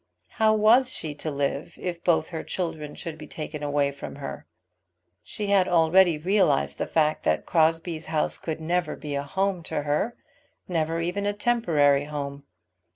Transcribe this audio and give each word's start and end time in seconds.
How 0.31 0.55
was 0.55 0.91
she 0.91 1.13
to 1.13 1.29
live 1.29 1.77
if 1.79 2.03
both 2.03 2.29
her 2.29 2.43
children 2.43 2.95
should 2.95 3.19
be 3.19 3.27
taken 3.27 3.61
away 3.61 3.91
from 3.91 4.15
her? 4.15 4.47
She 5.21 5.45
had 5.51 5.67
already 5.67 6.17
realized 6.17 6.79
the 6.79 6.87
fact 6.87 7.21
that 7.25 7.45
Crosbie's 7.45 8.07
house 8.07 8.39
could 8.39 8.59
never 8.59 8.95
be 8.95 9.13
a 9.13 9.21
home 9.21 9.61
to 9.65 9.83
her, 9.83 10.15
never 10.67 11.01
even 11.01 11.27
a 11.27 11.33
temporary 11.33 12.05
home. 12.05 12.45